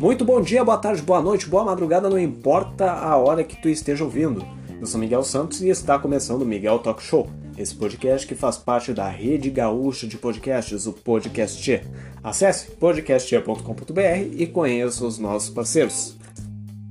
[0.00, 3.68] Muito bom dia, boa tarde, boa noite, boa madrugada, não importa a hora que tu
[3.68, 4.42] esteja ouvindo.
[4.80, 7.28] Eu sou Miguel Santos e está começando o Miguel Talk Show,
[7.58, 11.82] esse podcast que faz parte da rede gaúcha de podcasts, o Podcast.
[12.24, 16.16] Acesse podcast.com.br e conheça os nossos parceiros.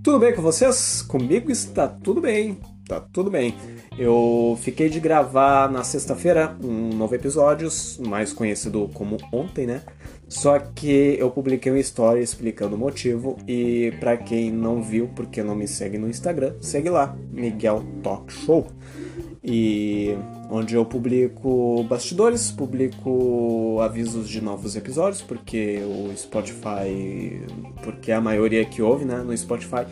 [0.04, 1.02] Tudo bem com vocês?
[1.02, 2.59] Comigo está tudo bem,
[2.90, 3.54] tá tudo bem.
[3.98, 7.70] Eu fiquei de gravar na sexta-feira um novo episódio,
[8.00, 9.84] mais conhecido como ontem, né?
[10.27, 15.44] Só que eu publiquei uma história explicando o motivo e para quem não viu, porque
[15.44, 18.68] não me segue no Instagram, segue lá, Miguel Talk Show.
[19.44, 20.16] E
[20.49, 27.41] onde eu publico bastidores, publico avisos de novos episódios, porque o Spotify,
[27.84, 29.85] porque a maioria que ouve, né, no Spotify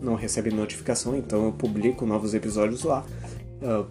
[0.00, 3.04] não recebe notificação, então eu publico novos episódios lá.
[3.60, 3.88] Eu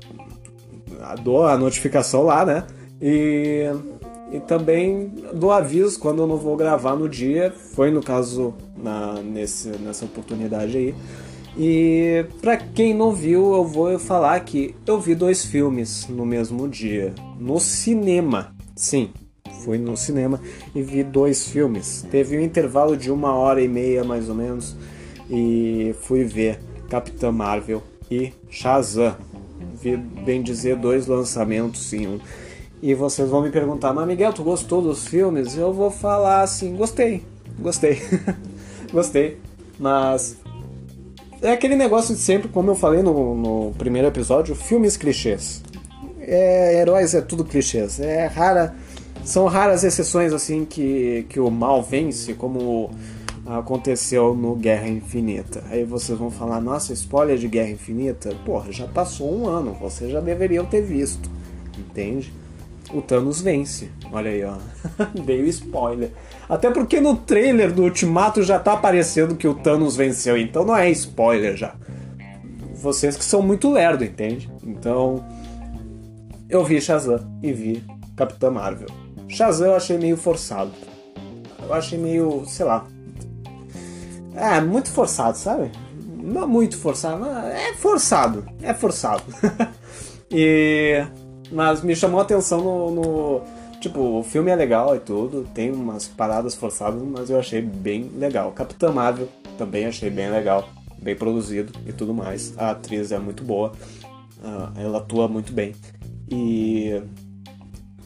[1.24, 2.66] dou a notificação lá, né?
[3.02, 3.70] E
[4.32, 9.14] e também do aviso quando eu não vou gravar no dia, foi no caso na,
[9.22, 10.96] nesse, nessa oportunidade aí.
[11.58, 16.68] E para quem não viu, eu vou falar que eu vi dois filmes no mesmo
[16.68, 18.54] dia, no cinema.
[18.76, 19.10] Sim,
[19.64, 20.40] fui no cinema
[20.76, 22.06] e vi dois filmes.
[22.12, 24.76] Teve um intervalo de uma hora e meia mais ou menos
[25.30, 29.16] e fui ver Capitã Marvel e Shazam.
[29.82, 32.20] Vi, bem dizer, dois lançamentos em um.
[32.82, 35.58] E vocês vão me perguntar, mas Miguel, tu gostou dos filmes?
[35.58, 37.24] Eu vou falar assim, gostei,
[37.60, 38.02] gostei,
[38.94, 39.38] gostei.
[39.80, 40.38] Mas
[41.42, 45.64] é aquele negócio de sempre, como eu falei no, no primeiro episódio, filmes clichês.
[46.20, 48.00] É, heróis é tudo clichês.
[48.00, 48.76] É rara,
[49.24, 52.92] são raras exceções assim que, que o mal vence, como
[53.48, 55.64] aconteceu no Guerra Infinita.
[55.70, 58.36] Aí vocês vão falar, nossa, spoiler de Guerra Infinita?
[58.46, 61.30] Porra, já passou um ano, vocês já deveriam ter visto,
[61.78, 62.34] entende?
[62.94, 63.90] o Thanos vence.
[64.12, 64.56] Olha aí, ó.
[65.26, 66.12] Dei o spoiler.
[66.48, 70.76] Até porque no trailer do Ultimato já tá aparecendo que o Thanos venceu, então não
[70.76, 71.76] é spoiler já.
[72.76, 74.50] Vocês que são muito lerdo, entende?
[74.64, 75.26] Então,
[76.50, 77.84] eu vi Shazam e vi
[78.16, 78.88] Capitã Marvel.
[79.28, 80.72] Shazam eu achei meio forçado.
[81.62, 82.86] Eu achei meio, sei lá.
[84.38, 85.72] É, muito forçado, sabe?
[86.22, 88.46] Não muito forçado, é forçado.
[88.62, 89.24] É forçado.
[90.32, 91.06] e
[91.52, 93.42] mas me chamou a atenção no, no,
[93.80, 98.10] Tipo, o filme é legal e tudo, tem umas paradas forçadas, mas eu achei bem
[98.18, 98.52] legal.
[98.52, 100.68] Capitã Marvel também achei bem legal,
[101.00, 102.54] bem produzido e tudo mais.
[102.58, 103.72] A atriz é muito boa,
[104.40, 105.76] uh, ela atua muito bem.
[106.30, 107.02] E.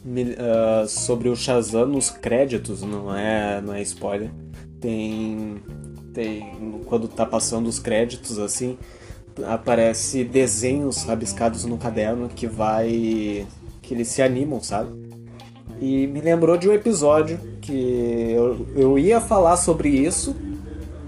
[0.04, 4.32] Uh, sobre o Shazam nos créditos, não é, não é spoiler.
[4.80, 5.62] Tem.
[6.14, 6.82] Tem.
[6.86, 8.78] Quando tá passando os créditos assim
[9.48, 13.48] aparece desenhos rabiscados no caderno que vai
[13.82, 14.92] que eles se animam, sabe?
[15.80, 20.36] E me lembrou de um episódio que eu, eu ia falar sobre isso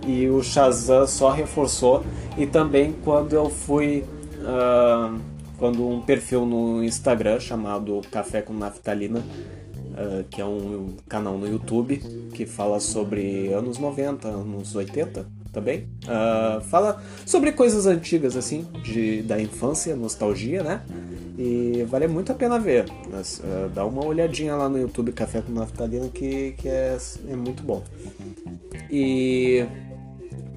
[0.07, 2.03] e o Shazam só reforçou
[2.37, 4.03] e também quando eu fui
[4.39, 5.19] uh,
[5.57, 9.23] quando um perfil no Instagram chamado Café com Naftalina
[9.93, 11.97] uh, que é um canal no YouTube
[12.33, 15.87] que fala sobre anos 90, anos 80 também.
[16.03, 20.81] Uh, fala sobre coisas antigas, assim, de, da infância, nostalgia, né?
[21.37, 22.85] E vale muito a pena ver.
[23.09, 26.97] Mas, uh, dá uma olhadinha lá no YouTube Café com Naftalina que, que é,
[27.29, 27.83] é muito bom.
[28.89, 29.65] E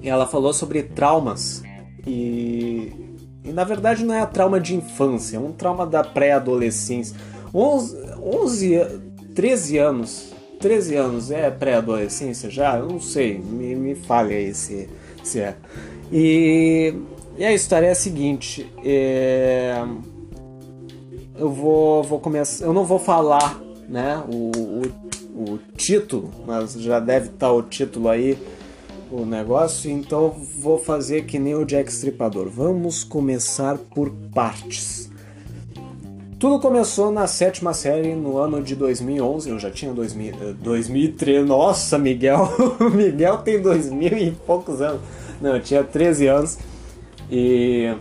[0.03, 1.63] ela falou sobre traumas.
[2.05, 2.91] E,
[3.43, 7.15] e na verdade não é a trauma de infância, é um trauma da pré-adolescência.
[7.53, 8.75] 11, 11,
[9.37, 12.77] 13 anos 13 anos é pré-adolescência já?
[12.77, 14.89] Eu não sei, me, me fale aí se,
[15.23, 15.55] se é.
[16.11, 16.95] E,
[17.37, 19.75] e a história é a seguinte: é,
[21.37, 22.65] eu vou, vou começar.
[22.65, 28.09] Eu não vou falar né, o, o, o título, mas já deve estar o título
[28.09, 28.35] aí
[29.11, 32.49] o negócio, então vou fazer que nem o Jack Stripador.
[32.49, 35.09] Vamos começar por partes.
[36.39, 39.49] Tudo começou na sétima série no ano de 2011.
[39.49, 41.37] Eu já tinha 2000, 2003.
[41.37, 42.47] Eh, Nossa, Miguel!
[42.93, 45.01] Miguel tem 2000 e poucos anos.
[45.41, 46.59] Não, eu tinha 13 anos.
[47.31, 47.91] E.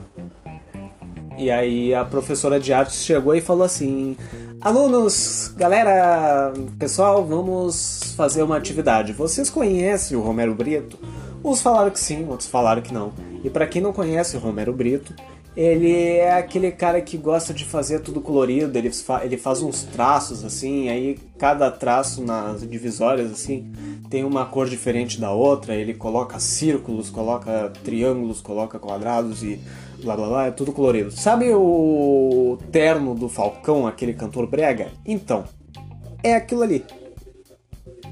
[1.39, 4.19] E aí a professora de artes chegou e falou assim:
[4.61, 9.15] Alunos, galera, pessoal, vamos fazer uma atividade.
[9.15, 10.99] Vocês conhecem o Romero Brito?
[11.43, 13.13] Uns falaram que sim, outros falaram que não.
[13.43, 15.15] E para quem não conhece o Romero Brito,
[15.57, 19.85] ele é aquele cara que gosta de fazer tudo colorido, ele, fa ele faz uns
[19.85, 23.73] traços assim, aí cada traço nas divisórias assim
[24.11, 29.59] tem uma cor diferente da outra, ele coloca círculos, coloca triângulos, coloca quadrados e
[30.03, 31.11] blá blá blá, é tudo colorido.
[31.11, 34.89] Sabe o terno do Falcão, aquele cantor brega?
[35.05, 35.45] Então,
[36.23, 36.85] é aquilo ali.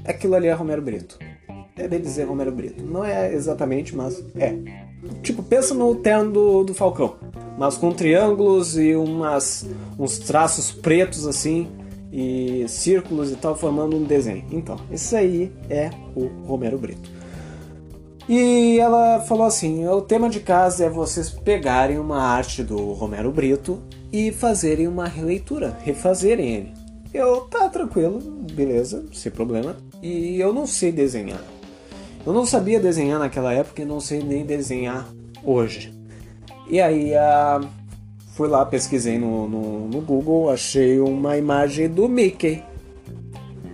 [0.03, 1.17] Aquilo ali é Romero Brito.
[1.77, 2.83] É dizer Romero Brito.
[2.83, 4.55] Não é exatamente, mas é.
[5.21, 7.15] Tipo, pensa no terno do, do Falcão.
[7.57, 9.65] Mas com triângulos e umas,
[9.99, 11.67] uns traços pretos assim
[12.11, 14.45] e círculos e tal, formando um desenho.
[14.51, 17.09] Então, isso aí é o Romero Brito.
[18.27, 23.31] E ela falou assim: o tema de casa é vocês pegarem uma arte do Romero
[23.31, 23.81] Brito
[24.11, 26.73] e fazerem uma releitura, refazerem ele.
[27.13, 28.19] Eu, tá tranquilo,
[28.53, 29.75] beleza, sem problema.
[30.01, 31.41] E eu não sei desenhar.
[32.25, 35.07] Eu não sabia desenhar naquela época e não sei nem desenhar
[35.43, 35.93] hoje.
[36.67, 37.67] E aí uh,
[38.33, 42.63] fui lá, pesquisei no, no, no Google, achei uma imagem do Mickey.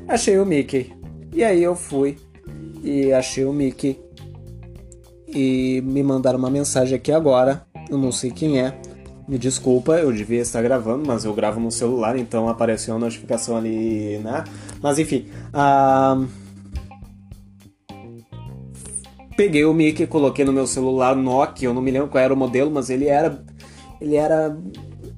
[0.05, 0.91] Achei o Mickey.
[1.33, 2.17] E aí eu fui
[2.83, 3.97] e achei o Mickey.
[5.29, 7.65] E me mandaram uma mensagem aqui agora.
[7.89, 8.77] Eu não sei quem é.
[9.29, 13.55] Me desculpa, eu devia estar gravando, mas eu gravo no celular, então apareceu a notificação
[13.55, 14.43] ali, né?
[14.81, 15.27] Mas enfim.
[15.53, 16.40] Uh...
[19.41, 22.37] Peguei o Mickey, coloquei no meu celular Nokia, eu não me lembro qual era o
[22.37, 23.43] modelo, mas ele era.
[23.99, 24.55] Ele era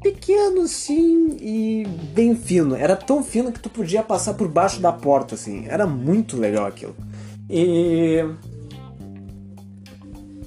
[0.01, 2.73] pequeno, sim, e bem fino.
[2.73, 5.65] Era tão fino que tu podia passar por baixo da porta, assim.
[5.67, 6.95] Era muito legal aquilo.
[7.49, 8.23] E.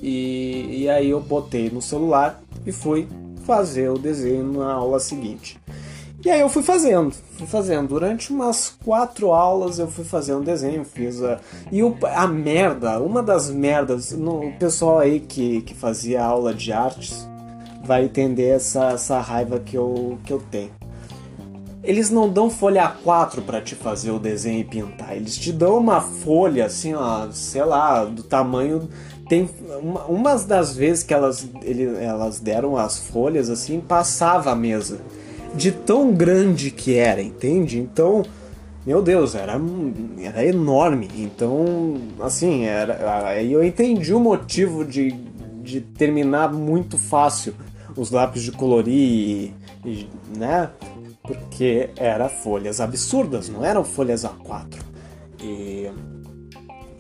[0.01, 3.07] E, e aí eu botei no celular e fui
[3.45, 5.61] fazer o desenho na aula seguinte.
[6.27, 7.87] E aí eu fui fazendo, fui fazendo.
[7.87, 11.39] Durante umas quatro aulas eu fui fazendo desenho, fiz a.
[11.71, 16.53] E o, a merda, uma das merdas, no, o pessoal aí que, que fazia aula
[16.53, 17.25] de artes
[17.85, 20.73] vai entender essa, essa raiva que eu, que eu tenho.
[21.85, 25.17] Eles não dão folha A4 para te fazer o desenho e pintar.
[25.17, 28.89] Eles te dão uma folha assim, ó, sei lá, do tamanho
[29.29, 29.49] tem
[29.81, 35.01] uma, umas das vezes que elas, ele, elas deram as folhas assim, passava a mesa.
[35.57, 37.79] De tão grande que era, entende?
[37.79, 38.23] Então,
[38.87, 39.61] meu Deus, era,
[40.23, 41.09] era enorme.
[41.17, 45.13] Então, assim, era, aí eu entendi o motivo de,
[45.63, 47.55] de terminar muito fácil
[47.97, 49.55] os lápis de colorir, e,
[49.85, 50.71] e, né?
[51.23, 54.77] Porque era folhas absurdas, não eram folhas A4.
[55.43, 55.91] E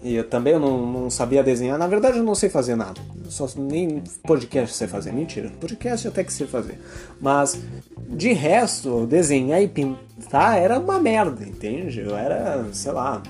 [0.06, 1.76] e eu também eu não, não, sabia desenhar.
[1.76, 3.00] Na verdade, eu não sei fazer nada.
[3.28, 5.10] Só nem podcast sei fazer.
[5.10, 5.50] Mentira.
[5.60, 6.80] Podcast até que sei fazer.
[7.20, 7.60] Mas
[8.08, 11.98] de resto, desenhar e pintar era uma merda, entende?
[11.98, 13.20] Eu era, sei lá,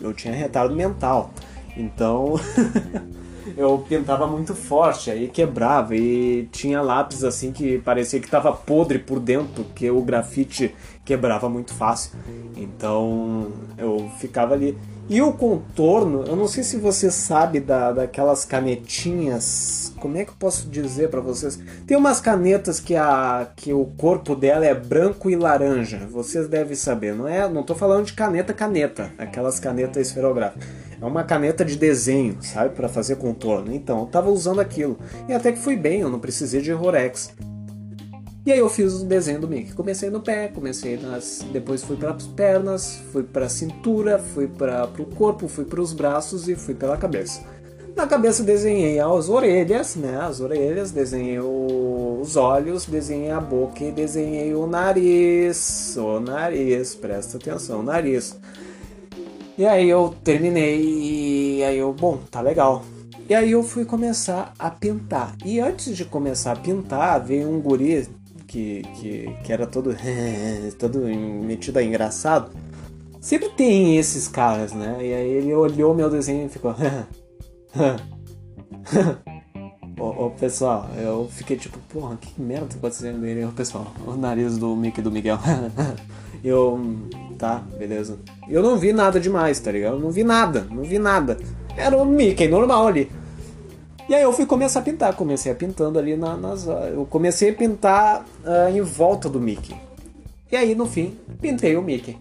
[0.00, 1.30] eu tinha retardo mental.
[1.76, 2.34] Então
[3.56, 8.98] eu pintava muito forte, aí quebrava e tinha lápis assim que parecia que estava podre
[8.98, 10.74] por dentro, porque o grafite
[11.04, 12.12] quebrava muito fácil.
[12.56, 18.46] Então eu ficava ali e o contorno, eu não sei se você sabe da, daquelas
[18.46, 19.92] canetinhas.
[20.00, 21.58] Como é que eu posso dizer para vocês?
[21.86, 26.08] Tem umas canetas que, a, que o corpo dela é branco e laranja.
[26.10, 27.46] Vocês devem saber, não é?
[27.46, 30.66] Não tô falando de caneta caneta, aquelas canetas esferográficas.
[31.04, 33.70] É uma caneta de desenho, sabe, para fazer contorno.
[33.74, 34.98] Então, eu tava usando aquilo
[35.28, 37.30] e até que fui bem, eu não precisei de Rorex.
[38.46, 39.74] E aí eu fiz o desenho do Mickey.
[39.74, 44.48] Comecei no pé, comecei nas, depois fui para as pernas, fui para a cintura, fui
[44.48, 47.42] para o corpo, fui para os braços e fui pela cabeça.
[47.94, 50.18] Na cabeça desenhei as orelhas, né?
[50.18, 55.96] As orelhas, desenhei os olhos, desenhei a boca e desenhei o nariz.
[55.98, 58.38] O nariz, presta atenção, o nariz.
[59.56, 62.84] E aí eu terminei e aí eu, bom, tá legal.
[63.28, 65.34] E aí eu fui começar a pintar.
[65.44, 68.08] E antes de começar a pintar, veio um guri
[68.46, 69.96] que, que, que era todo,
[70.78, 72.50] todo metido a engraçado.
[73.20, 74.98] Sempre tem esses caras, né?
[75.00, 76.74] E aí ele olhou meu desenho e ficou.
[79.98, 83.44] ô, pessoal, eu fiquei tipo, porra, que merda tá acontecendo dele?
[83.46, 85.38] Ô, pessoal, o nariz do Mickey do Miguel.
[86.44, 86.78] eu,
[87.34, 88.18] tá, beleza.
[88.48, 89.94] Eu não vi nada demais, tá ligado?
[89.94, 91.38] Eu não vi nada, não vi nada.
[91.76, 93.10] Era o Mickey normal ali.
[94.08, 96.66] E aí eu fui começar a pintar, comecei a pintando ali na, nas.
[96.66, 99.74] Eu comecei a pintar uh, em volta do Mickey.
[100.52, 102.16] E aí no fim, pintei o Mickey.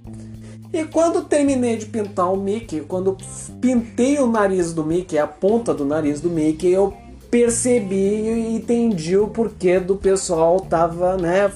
[0.71, 3.15] E quando terminei de pintar o Mickey, quando
[3.61, 6.93] pintei o nariz do Mickey, a ponta do nariz do Mickey, eu
[7.29, 11.51] percebi e entendi o porquê do pessoal tava, né,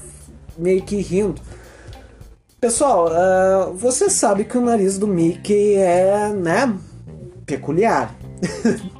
[0.57, 1.41] meio que rindo.
[2.59, 6.75] Pessoal, uh, você sabe que o nariz do Mickey é, né,
[7.45, 8.15] peculiar.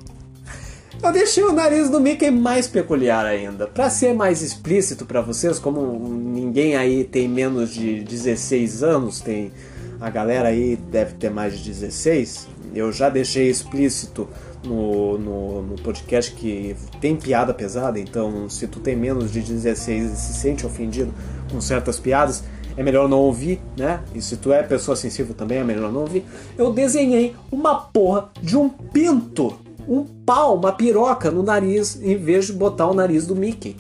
[1.01, 3.65] Eu deixei o nariz do Mickey mais peculiar ainda.
[3.65, 9.51] Para ser mais explícito para vocês, como ninguém aí tem menos de 16 anos, tem
[9.99, 12.47] a galera aí deve ter mais de 16.
[12.75, 14.29] Eu já deixei explícito
[14.63, 20.11] no, no, no, podcast que tem piada pesada, então se tu tem menos de 16
[20.11, 21.11] e se sente ofendido
[21.51, 22.43] com certas piadas,
[22.77, 24.03] é melhor não ouvir, né?
[24.13, 26.23] E se tu é pessoa sensível também, é melhor não ouvir.
[26.55, 29.57] Eu desenhei uma porra de um pinto,
[29.87, 33.75] um pau, uma piroca no nariz, em vez de botar o nariz do Mickey.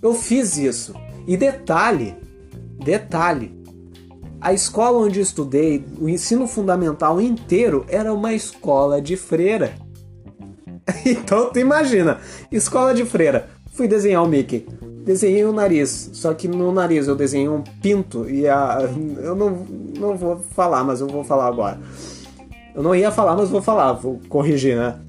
[0.00, 0.94] Eu fiz isso.
[1.26, 2.16] E detalhe,
[2.82, 3.54] detalhe,
[4.40, 9.74] a escola onde estudei, o ensino fundamental inteiro, era uma escola de freira.
[11.04, 12.18] Então tu imagina,
[12.50, 13.50] escola de freira.
[13.74, 14.66] Fui desenhar o Mickey.
[15.08, 18.80] Desenhei o nariz, só que no nariz eu desenhei um pinto e a.
[19.22, 19.66] Eu não,
[19.98, 21.80] não vou falar, mas eu vou falar agora.
[22.74, 25.00] Eu não ia falar, mas vou falar, vou corrigir, né?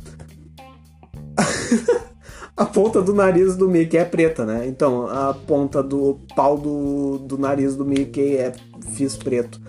[2.55, 4.65] a ponta do nariz do Mickey é preta, né?
[4.67, 8.53] Então a ponta do pau do, do nariz do Mickey é
[8.93, 9.59] fiz preto.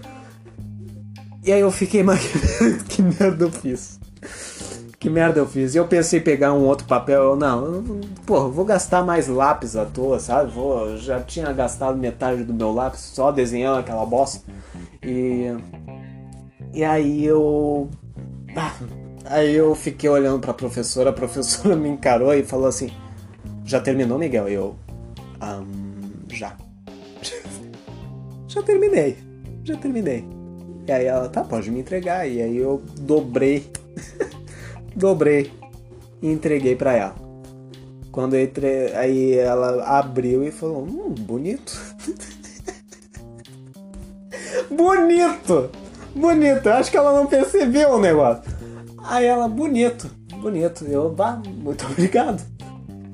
[1.44, 3.98] E aí eu fiquei imaginando que merda eu fiz
[5.00, 5.74] que merda eu fiz?
[5.74, 7.82] E eu pensei pegar um outro papel, eu, não,
[8.26, 10.52] porra, vou gastar mais lápis à toa, sabe?
[10.52, 14.44] Vou, já tinha gastado metade do meu lápis só desenhando aquela bosta.
[15.02, 15.56] E.
[16.74, 17.88] E aí eu.
[18.54, 18.74] Ah,
[19.24, 22.90] aí eu fiquei olhando pra professora, a professora me encarou e falou assim:
[23.64, 24.50] Já terminou, Miguel?
[24.50, 24.76] E eu.
[25.42, 26.54] Um, já.
[28.46, 29.16] já terminei.
[29.64, 30.28] Já terminei.
[30.86, 32.28] E aí ela, tá, pode me entregar.
[32.28, 33.66] E aí eu dobrei
[34.94, 35.52] dobrei
[36.22, 37.14] e entreguei para ela.
[38.10, 38.92] Quando eu entre...
[38.94, 41.78] aí ela abriu e falou: "Hum, bonito".
[44.70, 45.70] bonito.
[46.14, 46.68] Bonito.
[46.68, 48.42] Acho que ela não percebeu o negócio.
[49.04, 50.84] Aí ela, bonito, bonito.
[50.84, 52.42] Eu, bah, muito obrigado.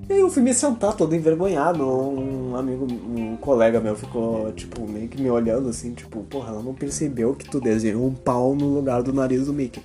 [0.08, 1.84] E aí eu fui me sentar todo envergonhado.
[1.84, 6.62] Um amigo, um colega meu ficou, tipo, meio que me olhando assim, tipo, porra, ela
[6.62, 9.82] não percebeu que tu desenhou um pau no lugar do nariz do Mickey.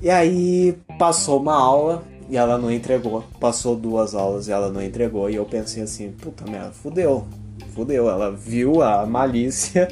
[0.00, 3.24] E aí passou uma aula e ela não entregou.
[3.40, 5.28] Passou duas aulas e ela não entregou.
[5.28, 7.26] E eu pensei assim, puta merda, fudeu.
[7.74, 8.08] Fudeu.
[8.08, 9.88] Ela viu a malícia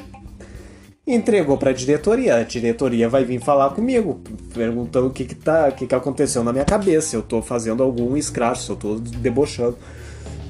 [1.05, 2.35] entregou para a diretoria.
[2.35, 4.21] A diretoria vai vir falar comigo,
[4.53, 7.41] perguntando o que que tá, o que que aconteceu na minha cabeça, se eu tô
[7.41, 9.77] fazendo algum escracho, se eu tô debochando.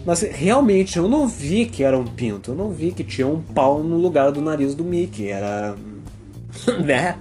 [0.05, 3.41] Mas realmente eu não vi que era um pinto, eu não vi que tinha um
[3.41, 5.75] pau no lugar do nariz do Mickey, era
[6.83, 7.17] né?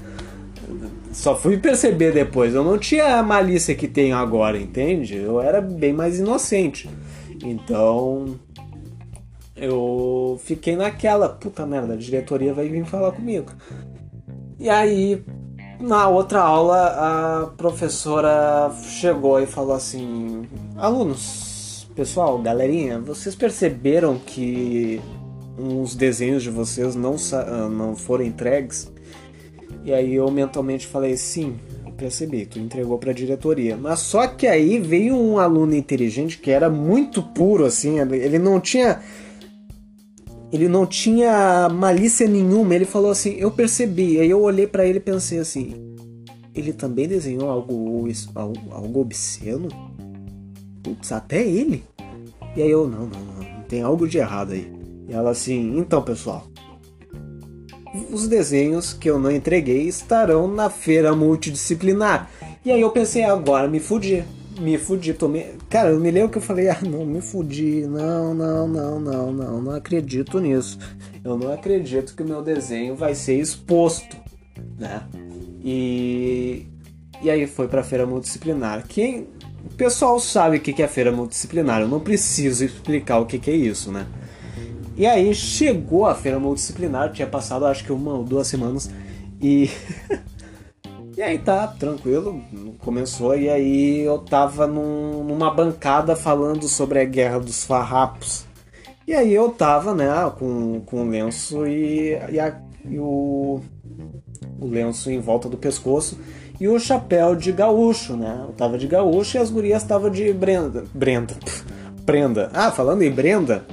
[1.17, 2.55] Só fui perceber depois.
[2.55, 5.17] Eu não tinha a malícia que tenho agora, entende?
[5.17, 6.91] Eu era bem mais inocente.
[7.43, 8.39] Então.
[9.57, 13.51] Eu fiquei naquela, puta merda, a diretoria vai vir falar comigo.
[14.61, 15.25] E aí,
[15.81, 20.47] na outra aula, a professora chegou e falou assim:
[20.77, 25.01] Alunos, pessoal, galerinha, vocês perceberam que
[25.59, 27.17] uns desenhos de vocês não,
[27.71, 28.95] não foram entregues?
[29.87, 31.57] E aí eu mentalmente falei, sim,
[31.97, 33.77] percebi, tu entregou para a diretoria.
[33.77, 38.61] Mas só que aí veio um aluno inteligente que era muito puro, assim, ele não
[38.61, 39.01] tinha.
[40.53, 42.75] Ele não tinha malícia nenhuma.
[42.75, 44.21] Ele falou assim: Eu percebi.
[44.21, 45.75] Aí eu olhei para ele e pensei assim:
[46.55, 49.69] Ele também desenhou algo, algo, algo obsceno?
[50.83, 51.83] Putz, até ele?
[52.57, 54.73] E aí eu: Não, não, não, tem algo de errado aí.
[55.09, 56.47] E ela assim: Então, pessoal,
[58.11, 62.31] os desenhos que eu não entreguei estarão na feira multidisciplinar.
[62.65, 64.25] E aí eu pensei, agora me fudi.
[64.59, 65.55] Me fudi, tomei.
[65.69, 67.83] Cara, eu me lembro que eu falei, ah, não, me fudi.
[67.87, 70.79] Não, não, não, não, não, não acredito nisso.
[71.23, 74.17] Eu não acredito que o meu desenho vai ser exposto,
[74.79, 75.03] né?
[75.63, 76.67] E.
[77.23, 78.87] E aí foi pra feira multidisciplinar.
[78.89, 79.27] Quem.
[79.65, 83.55] O pessoal sabe o que é feira multidisciplinar, eu não preciso explicar o que é
[83.55, 84.07] isso, né?
[84.97, 88.91] E aí chegou a feira multidisciplinar, tinha passado acho que uma ou duas semanas
[89.41, 89.71] e.
[91.17, 92.41] e aí tá, tranquilo,
[92.79, 98.47] começou e aí eu tava num, numa bancada falando sobre a guerra dos farrapos.
[99.07, 103.61] E aí eu tava, né, com, com o lenço e, e, a, e o,
[104.59, 106.19] o lenço em volta do pescoço
[106.59, 108.45] e o chapéu de gaúcho, né?
[108.49, 110.85] Eu tava de gaúcho e as gurias estavam de Brenda.
[110.93, 111.35] Brenda.
[112.05, 112.51] Brenda.
[112.53, 113.65] Ah, falando em Brenda,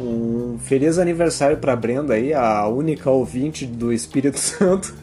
[0.00, 4.94] um feliz aniversário para Brenda aí, a única ouvinte do Espírito Santo.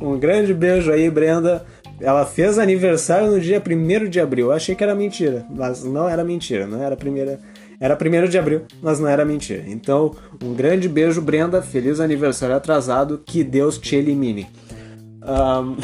[0.00, 1.64] um grande beijo aí, Brenda.
[2.00, 4.46] Ela fez aniversário no dia 1 de abril.
[4.46, 7.40] Eu achei que era mentira, mas não era mentira, não era primeira.
[7.80, 9.64] Era 1 de abril, mas não era mentira.
[9.66, 11.62] Então, um grande beijo, Brenda.
[11.62, 13.22] Feliz aniversário atrasado.
[13.24, 14.46] Que Deus te elimine.
[15.22, 15.76] Um...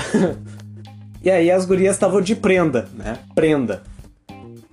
[1.22, 3.18] e aí as gurias estavam de prenda, né?
[3.34, 3.82] Prenda.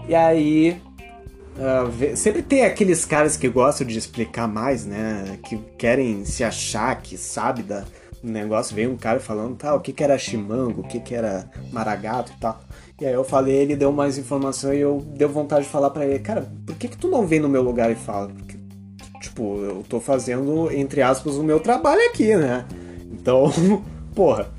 [0.08, 0.78] E aí
[1.60, 5.38] Uh, sempre tem aqueles caras que gostam de explicar mais, né?
[5.44, 7.84] Que querem se achar que sabe da
[8.24, 8.74] negócio.
[8.75, 12.32] Veio um cara falando, tá, o que, que era chimango, o que, que era maragato
[12.36, 12.60] e tal.
[13.01, 16.06] E aí eu falei, ele deu mais informação e eu deu vontade de falar para
[16.06, 18.28] ele, cara, por que, que tu não vem no meu lugar e fala?
[18.28, 18.58] Porque
[19.22, 22.66] tipo, eu tô fazendo, entre aspas, o meu trabalho aqui, né?
[23.12, 23.51] Então,
[24.16, 24.59] porra.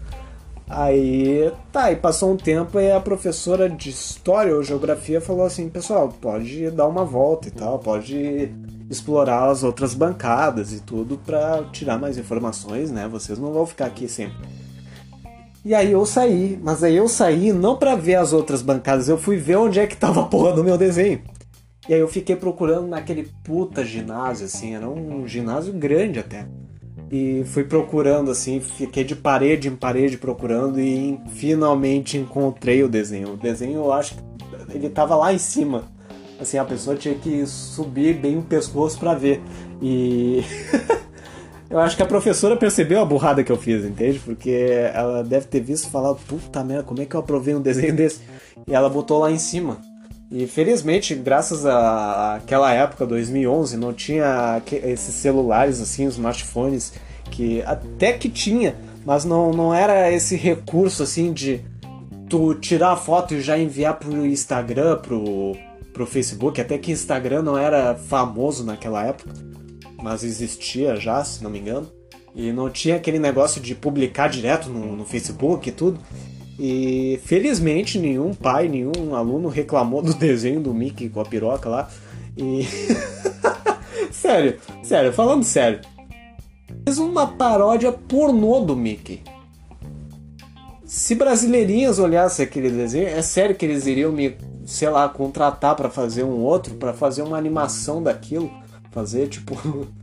[0.72, 5.68] Aí, tá, e passou um tempo e a professora de História ou Geografia falou assim,
[5.68, 8.52] pessoal, pode dar uma volta e tal, pode
[8.88, 13.08] explorar as outras bancadas e tudo para tirar mais informações, né?
[13.08, 14.46] Vocês não vão ficar aqui sempre.
[15.64, 19.18] E aí eu saí, mas aí eu saí não para ver as outras bancadas, eu
[19.18, 21.20] fui ver onde é que tava a porra do meu desenho.
[21.88, 26.46] E aí eu fiquei procurando naquele puta ginásio, assim, era um ginásio grande até.
[27.10, 33.32] E fui procurando, assim, fiquei de parede em parede procurando e finalmente encontrei o desenho.
[33.32, 35.84] O desenho eu acho que ele tava lá em cima.
[36.40, 39.42] Assim, a pessoa tinha que subir bem o pescoço para ver.
[39.82, 40.44] E
[41.68, 44.20] eu acho que a professora percebeu a burrada que eu fiz, entende?
[44.20, 44.50] Porque
[44.94, 47.94] ela deve ter visto e falado, puta merda, como é que eu aprovei um desenho
[47.94, 48.20] desse?
[48.68, 49.78] E ela botou lá em cima.
[50.30, 56.92] E felizmente, graças a aquela época, 2011, não tinha esses celulares assim, smartphones
[57.30, 61.60] que até que tinha, mas não, não era esse recurso assim de
[62.28, 65.56] tu tirar a foto e já enviar pro Instagram, pro
[65.92, 69.34] pro Facebook, até que Instagram não era famoso naquela época,
[70.00, 71.90] mas existia já, se não me engano.
[72.34, 76.00] E não tinha aquele negócio de publicar direto no, no Facebook e tudo.
[76.62, 81.88] E felizmente nenhum pai, nenhum aluno reclamou do desenho do Mickey com a piroca lá.
[82.36, 82.66] E.
[84.12, 85.80] sério, sério, falando sério.
[86.86, 89.22] Fiz uma paródia pornô do Mickey.
[90.84, 94.36] Se brasileirinhas olhassem aquele desenho, é sério que eles iriam me
[94.70, 98.50] sei lá, contratar para fazer um outro, para fazer uma animação daquilo,
[98.90, 99.54] fazer tipo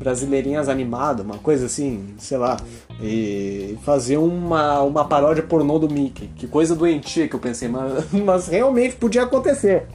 [0.00, 2.56] brasileirinhas animado, uma coisa assim, sei lá,
[3.02, 6.30] e fazer uma, uma paródia pornô do Mickey.
[6.36, 9.86] Que coisa doentia que eu pensei, mas, mas realmente podia acontecer,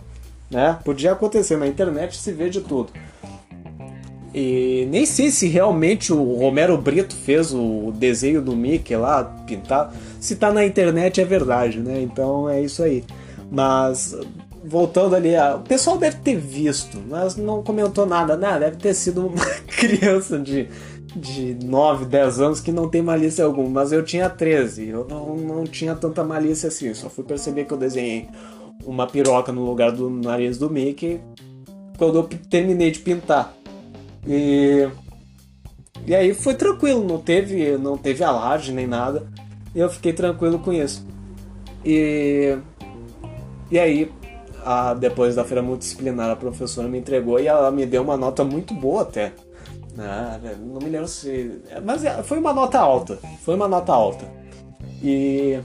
[0.50, 0.78] né?
[0.86, 2.94] Podia acontecer, na internet se vê de tudo.
[4.32, 9.96] E nem sei se realmente o Romero Brito fez o desenho do Mickey lá, pintado.
[10.20, 12.02] Se tá na internet é verdade, né?
[12.02, 13.04] Então é isso aí.
[13.50, 14.16] Mas
[14.68, 18.60] voltando ali, o pessoal deve ter visto, mas não comentou nada, né?
[18.60, 20.68] Deve ter sido uma criança de,
[21.16, 25.36] de 9, 10 anos que não tem malícia alguma, mas eu tinha 13, eu não,
[25.36, 28.28] não tinha tanta malícia assim, só fui perceber que eu desenhei
[28.84, 31.22] uma piroca no lugar do nariz do Mickey
[31.98, 33.54] quando eu terminei de pintar.
[34.28, 34.88] E,
[36.06, 39.28] e aí foi tranquilo, não teve, não teve alarde nem nada,
[39.74, 41.06] e eu fiquei tranquilo com isso.
[41.84, 42.58] E
[43.72, 44.12] e aí,
[44.66, 48.44] a, depois da feira multidisciplinar, a professora me entregou e ela me deu uma nota
[48.44, 49.32] muito boa até.
[49.98, 51.62] Ah, não me lembro se.
[51.84, 53.20] Mas é, foi uma nota alta.
[53.44, 54.26] Foi uma nota alta.
[55.02, 55.60] E.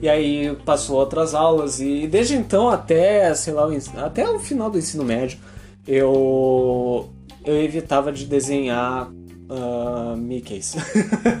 [0.00, 4.78] E aí passou outras aulas e desde então até, sei lá, até o final do
[4.78, 5.38] ensino médio,
[5.86, 7.08] eu
[7.44, 10.74] eu evitava de desenhar uh, Mickeys.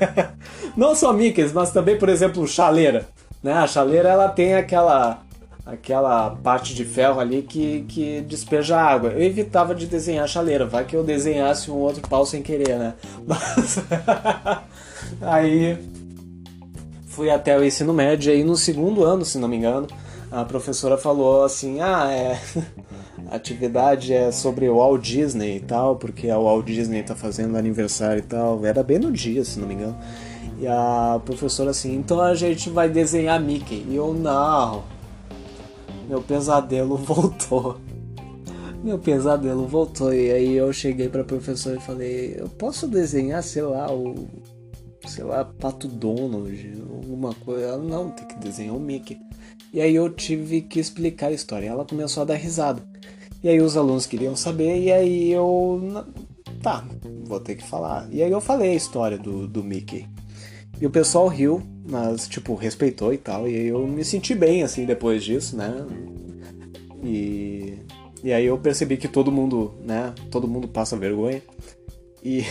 [0.76, 3.06] não só Mickeys, mas também, por exemplo, chaleira.
[3.42, 3.52] Né?
[3.52, 5.22] A chaleira ela tem aquela
[5.64, 9.10] aquela parte de ferro ali que, que despeja água.
[9.10, 12.94] Eu evitava de desenhar chaleira, vai que eu desenhasse um outro pau sem querer, né?
[13.26, 13.78] Mas
[15.22, 15.78] aí
[17.06, 19.86] fui até o ensino médio e no segundo ano, se não me engano,
[20.30, 22.40] a professora falou assim: "Ah, é
[23.30, 27.56] a atividade é sobre o Walt Disney e tal, porque o Walt Disney tá fazendo
[27.56, 28.64] aniversário e tal".
[28.64, 29.96] Era bem no dia, se não me engano.
[30.58, 33.84] E a professora assim, então a gente vai desenhar Mickey.
[33.88, 34.84] E eu, não.
[36.12, 37.80] Meu pesadelo voltou.
[38.84, 40.12] Meu pesadelo voltou.
[40.12, 44.28] E aí eu cheguei pra professora e falei, eu posso desenhar, sei lá, o.
[45.06, 47.64] Sei lá, Pato Donald, alguma coisa.
[47.64, 49.18] Ela, não, tem que desenhar o Mickey.
[49.72, 51.66] E aí eu tive que explicar a história.
[51.66, 52.82] Ela começou a dar risada.
[53.42, 56.04] E aí os alunos queriam saber, e aí eu.
[56.62, 56.84] Tá,
[57.24, 58.06] vou ter que falar.
[58.12, 60.06] E aí eu falei a história do, do Mickey.
[60.78, 63.48] E o pessoal riu, mas, tipo, respeitou e tal.
[63.48, 65.86] E eu me senti bem, assim, depois disso, né?
[67.02, 67.78] E,
[68.22, 70.14] e aí eu percebi que todo mundo, né?
[70.30, 71.42] Todo mundo passa vergonha.
[72.24, 72.44] E,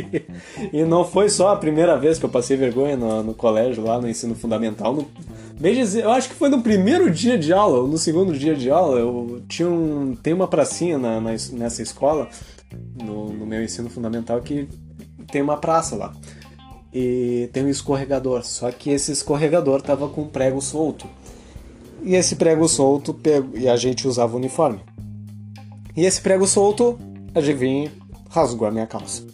[0.72, 4.00] e não foi só a primeira vez que eu passei vergonha no, no colégio, lá
[4.00, 4.94] no ensino fundamental.
[4.94, 5.06] No,
[5.60, 8.70] dizer, eu acho que foi no primeiro dia de aula, ou no segundo dia de
[8.70, 8.98] aula.
[8.98, 12.30] Eu tinha um, tem uma pracinha na, na nessa escola,
[12.96, 14.66] no, no meu ensino fundamental, que
[15.30, 16.14] tem uma praça lá
[16.94, 18.44] e tem um escorregador.
[18.44, 21.06] Só que esse escorregador tava com prego solto.
[22.02, 24.80] E esse prego solto pego, e a gente usava uniforme.
[25.96, 26.98] E esse prego solto,
[27.34, 27.90] adivinha,
[28.30, 29.24] rasgou a minha calça.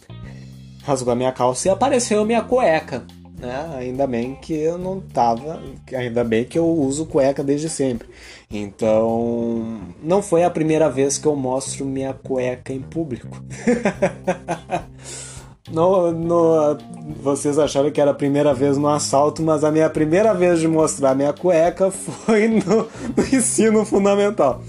[0.83, 3.05] Rasgou a minha calça e apareceu a minha cueca.
[3.37, 3.75] né?
[3.77, 5.61] Ainda bem que eu não tava,
[5.93, 8.07] ainda bem que eu uso cueca desde sempre.
[8.49, 13.27] Então, não foi a primeira vez que eu mostro minha cueca em público.
[15.71, 16.77] no, no,
[17.21, 20.67] vocês acharam que era a primeira vez no assalto, mas a minha primeira vez de
[20.67, 24.61] mostrar minha cueca foi no, no ensino fundamental.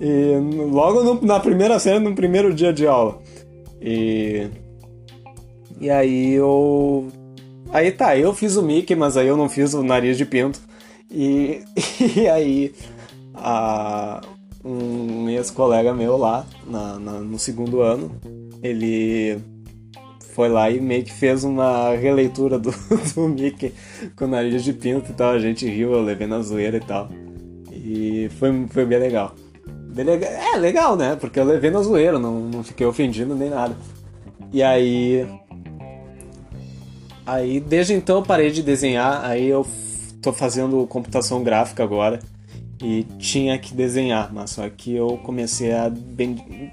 [0.00, 0.36] E
[0.70, 3.18] logo no, na primeira série, no primeiro dia de aula.
[3.80, 4.48] E,
[5.80, 7.08] e aí eu.
[7.70, 10.60] Aí tá, eu fiz o Mickey, mas aí eu não fiz o nariz de pinto.
[11.10, 11.62] E,
[12.16, 12.74] e aí
[13.34, 14.20] a,
[14.64, 18.10] um ex-colega meu lá na, na, no segundo ano,
[18.62, 19.38] ele
[20.38, 22.70] foi lá e meio que fez uma releitura do,
[23.12, 23.74] do Mickey
[24.14, 25.32] com o nariz de pinto e tal.
[25.32, 27.08] A gente riu, eu levei na zoeira e tal.
[27.72, 29.34] E foi, foi bem legal.
[29.96, 31.16] É legal, né?
[31.16, 33.76] Porque eu levei na zoeira, não, não fiquei ofendido nem nada.
[34.52, 35.26] E aí.
[37.26, 39.66] Aí desde então eu parei de desenhar, aí eu
[40.22, 42.20] tô fazendo computação gráfica agora
[42.80, 46.72] e tinha que desenhar, mas só que eu comecei a bem...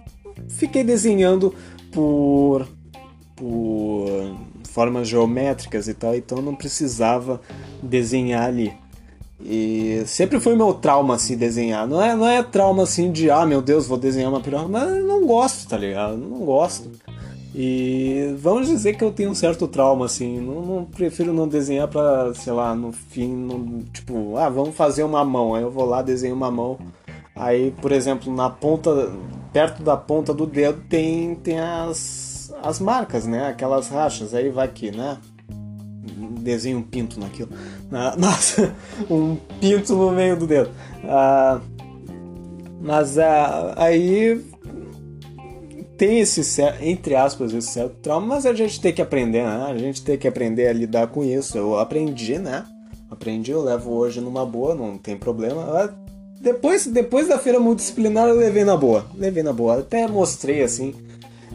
[0.49, 1.51] fiquei desenhando
[1.91, 2.67] por
[3.35, 4.35] por
[4.69, 7.41] formas geométricas e tal, então não precisava
[7.81, 8.73] desenhar ali.
[9.39, 11.87] E sempre foi meu trauma assim desenhar.
[11.87, 14.89] Não é, não é trauma assim de ah, meu Deus, vou desenhar uma piroca, mas
[14.89, 16.17] eu não gosto, tá ligado?
[16.17, 16.89] Não gosto.
[17.57, 20.41] E vamos dizer que eu tenho um certo trauma, assim.
[20.41, 25.03] Não, não prefiro não desenhar pra, sei lá, no fim, no, tipo, ah, vamos fazer
[25.03, 25.55] uma mão.
[25.55, 26.77] Aí eu vou lá, desenho uma mão.
[27.33, 29.09] Aí, por exemplo, na ponta,
[29.53, 33.47] perto da ponta do dedo tem, tem as, as marcas, né?
[33.47, 34.33] Aquelas rachas.
[34.33, 35.17] Aí vai aqui, né?
[36.41, 37.49] Desenho um pinto naquilo.
[37.91, 38.73] Ah, nossa,
[39.09, 40.69] um pinto no meio do dedo.
[41.03, 41.59] Ah,
[42.81, 44.43] mas ah, aí
[45.97, 49.65] tem esse, entre aspas, esse certo trauma, mas a gente tem que aprender, né?
[49.69, 51.57] A gente tem que aprender a lidar com isso.
[51.57, 52.65] Eu aprendi, né?
[53.09, 55.61] Aprendi, eu levo hoje numa boa, não tem problema.
[55.63, 55.93] Ah,
[56.41, 59.05] depois, depois da feira multidisciplinar eu levei na boa.
[59.15, 59.79] Levei na boa.
[59.79, 60.93] Até mostrei assim.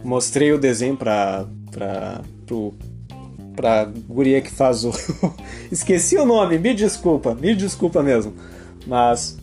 [0.05, 1.47] Mostrei o desenho pra.
[1.71, 2.21] pra.
[2.47, 2.75] pro.
[3.55, 4.93] pra guria que faz o.
[5.71, 8.35] Esqueci o nome, me desculpa, me desculpa mesmo.
[8.87, 9.39] Mas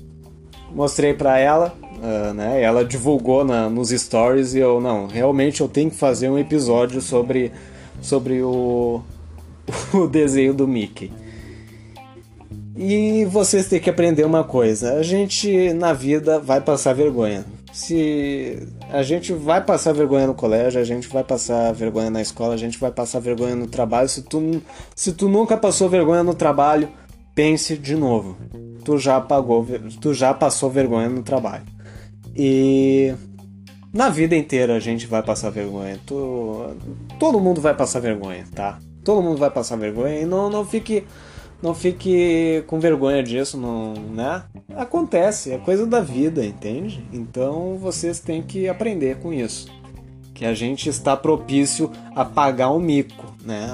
[0.74, 2.62] mostrei pra ela Uh, né?
[2.62, 7.02] Ela divulgou na, nos stories e eu, não, realmente eu tenho que fazer um episódio
[7.02, 7.52] sobre,
[8.02, 9.02] sobre o,
[9.93, 11.12] o desenho do Mickey.
[12.76, 17.43] E vocês têm que aprender uma coisa: a gente na vida vai passar vergonha.
[17.78, 18.58] Se
[18.90, 22.58] a gente vai passar vergonha no colégio, a gente vai passar vergonha na escola, a
[22.58, 24.10] gente vai passar vergonha no trabalho.
[24.10, 24.63] Se tu,
[24.96, 26.90] se tu nunca passou vergonha no trabalho,
[27.36, 28.36] pense de novo.
[28.84, 29.63] Tu já pagou,
[30.02, 31.66] tu já passou vergonha no trabalho.
[32.36, 33.13] E
[33.94, 36.00] na vida inteira a gente vai passar vergonha.
[36.08, 38.80] Todo mundo vai passar vergonha, tá?
[39.04, 41.04] Todo mundo vai passar vergonha e não, não fique
[41.62, 44.43] não fique com vergonha disso, não, né?
[44.76, 47.04] Acontece, é coisa da vida, entende?
[47.12, 49.67] Então vocês têm que aprender com isso.
[50.34, 53.67] Que a gente está propício a pagar um mico, né?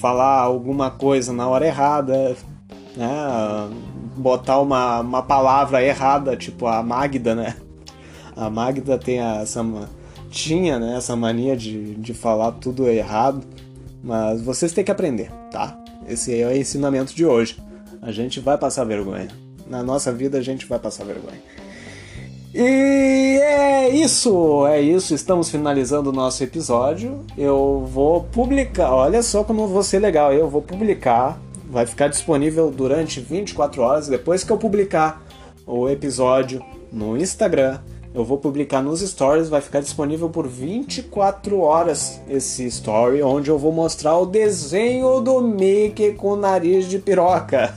[0.00, 2.36] Falar alguma coisa na hora errada,
[2.96, 3.68] né?
[4.16, 7.54] Botar uma, uma palavra errada, tipo a Magda, né?
[8.34, 9.62] A Magda tem essa
[10.30, 13.44] tinha né, essa mania de, de falar tudo errado,
[14.02, 15.76] mas vocês têm que aprender, tá?
[16.10, 17.56] Esse é o ensinamento de hoje.
[18.02, 19.28] A gente vai passar vergonha.
[19.68, 21.40] Na nossa vida a gente vai passar vergonha.
[22.52, 25.14] E é isso, é isso.
[25.14, 27.24] Estamos finalizando o nosso episódio.
[27.38, 30.32] Eu vou publicar, olha só como vou ser legal.
[30.32, 35.24] Eu vou publicar, vai ficar disponível durante 24 horas depois que eu publicar
[35.64, 36.60] o episódio
[36.92, 37.78] no Instagram
[38.12, 43.58] eu vou publicar nos stories, vai ficar disponível por 24 horas esse story, onde eu
[43.58, 47.72] vou mostrar o desenho do Mickey com nariz de piroca.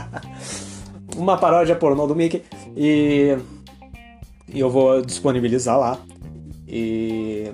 [1.16, 2.42] Uma paródia pornô do Mickey.
[2.76, 3.36] E,
[4.52, 5.98] e eu vou disponibilizar lá.
[6.68, 7.50] E,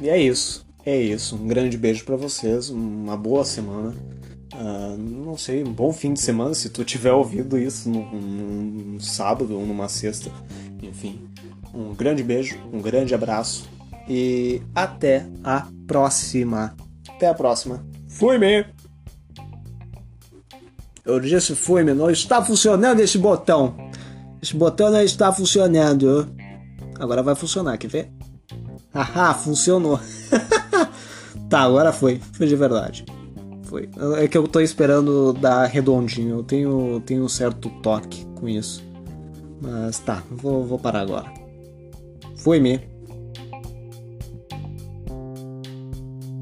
[0.00, 0.64] e é isso.
[0.84, 1.36] É isso.
[1.36, 2.70] Um grande beijo para vocês.
[2.70, 3.94] Uma boa semana.
[4.54, 9.00] Uh, não sei, um bom fim de semana se tu tiver ouvido isso num, num
[9.00, 10.30] sábado ou numa sexta.
[10.92, 11.26] Enfim,
[11.72, 13.66] um grande beijo, um grande abraço
[14.06, 16.76] e até a próxima.
[17.08, 17.82] Até a próxima.
[18.08, 18.66] Fui-me!
[21.02, 23.74] Eu disse fui-me, não está funcionando esse botão.
[24.42, 26.28] Esse botão não está funcionando.
[27.00, 28.12] Agora vai funcionar, quer ver?
[28.94, 29.98] Haha, funcionou.
[31.48, 32.20] tá, agora foi.
[32.34, 33.06] Foi de verdade.
[33.62, 33.88] Foi.
[34.18, 36.40] É que eu tô esperando dar redondinho.
[36.40, 38.91] Eu tenho, tenho um certo toque com isso.
[39.62, 41.32] Mas tá, vou, vou parar agora.
[42.36, 42.91] Foi-me.